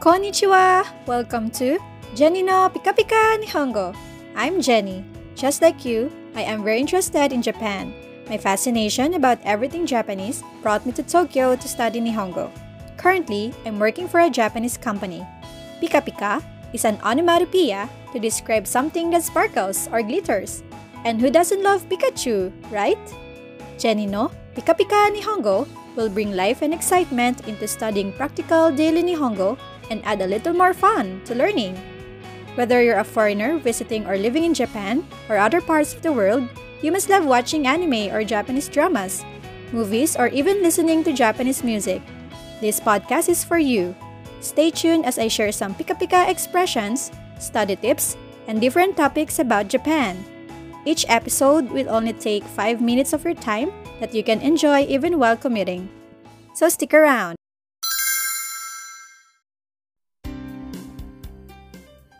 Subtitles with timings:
[0.00, 0.88] Konnichiwa!
[1.04, 1.76] Welcome to
[2.16, 3.94] Jeni no Pika Pika Nihongo.
[4.34, 5.04] I'm Jeni.
[5.36, 7.92] Just like you, I am very interested in Japan.
[8.26, 12.48] My fascination about everything Japanese brought me to Tokyo to study Nihongo.
[12.96, 15.20] Currently, I'm working for a Japanese company.
[15.82, 16.42] Pika Pika
[16.72, 20.62] is an onomatopoeia to describe something that sparkles or glitters.
[21.04, 22.96] And who doesn't love Pikachu, right?
[23.76, 29.58] Jenny no Pika Pika Nihongo will bring life and excitement into studying practical daily Nihongo
[29.90, 31.76] and add a little more fun to learning.
[32.54, 36.48] Whether you're a foreigner visiting or living in Japan or other parts of the world,
[36.82, 39.24] you must love watching anime or Japanese dramas,
[39.72, 42.02] movies, or even listening to Japanese music.
[42.60, 43.94] This podcast is for you.
[44.40, 48.16] Stay tuned as I share some pika pika expressions, study tips,
[48.48, 50.16] and different topics about Japan.
[50.84, 55.18] Each episode will only take 5 minutes of your time that you can enjoy even
[55.18, 55.88] while commuting.
[56.54, 57.39] So stick around.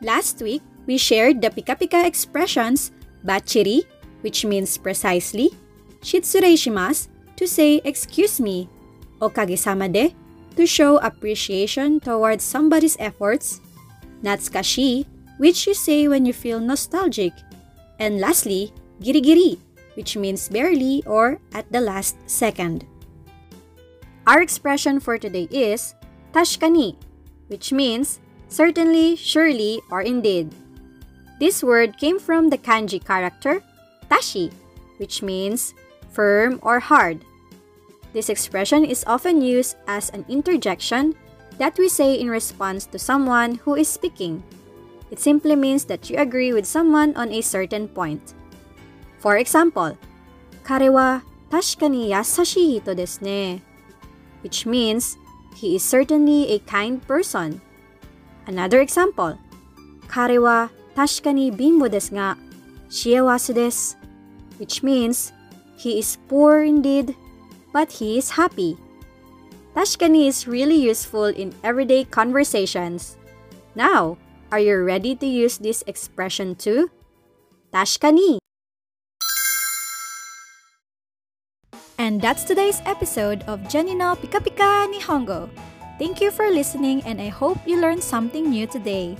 [0.00, 2.92] Last week, we shared the Pika Pika expressions
[3.26, 3.82] bacchiri,
[4.22, 5.50] which means precisely,
[6.02, 8.68] shitsurei shimasu, to say excuse me,
[9.20, 10.14] okagesama de,
[10.54, 13.60] to show appreciation towards somebody's efforts,
[14.22, 15.06] natsukashii,
[15.38, 17.32] which you say when you feel nostalgic,
[17.98, 19.58] and lastly, girigiri,
[19.94, 22.86] which means barely or at the last second.
[24.26, 25.94] Our expression for today is
[26.32, 26.94] Tashikani,
[27.48, 30.53] which means certainly, surely, or indeed.
[31.39, 33.63] This word came from the kanji character
[34.09, 34.51] tashi,
[34.97, 35.73] which means
[36.11, 37.25] firm or hard.
[38.13, 41.15] This expression is often used as an interjection
[41.57, 44.43] that we say in response to someone who is speaking.
[45.09, 48.33] It simply means that you agree with someone on a certain point.
[49.19, 49.97] For example,
[50.63, 53.61] 彼は確かに優しい人ですね
[54.43, 55.17] which means
[55.55, 57.61] he is certainly a kind person.
[58.48, 59.36] Another example,
[60.08, 62.34] Karewa tashikani bimbo desu ga
[62.88, 63.94] shiawasu desu,
[64.56, 65.36] which means
[65.76, 67.14] he is poor indeed,
[67.76, 68.80] but he is happy.
[69.76, 73.20] Tashikani is really useful in everyday conversations.
[73.76, 74.16] Now,
[74.50, 76.88] are you ready to use this expression too?
[77.70, 78.40] Tashikani.
[82.00, 85.52] And that's today's episode of Jeni no Pika Pika Nihongo.
[85.98, 89.18] Thank you for listening and I hope you learned something new today.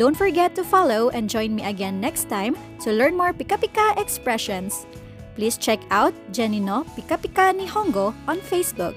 [0.00, 4.00] Don't forget to follow and join me again next time to learn more Pika Pika
[4.00, 4.88] expressions.
[5.36, 8.96] Please check out Jeni no Pika Pika Nihongo on Facebook.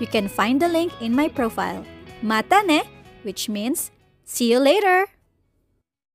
[0.00, 1.86] You can find the link in my profile.
[2.20, 2.82] Mata ne,
[3.22, 3.92] which means
[4.24, 5.06] see you later.